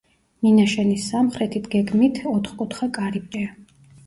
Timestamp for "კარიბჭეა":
2.97-3.55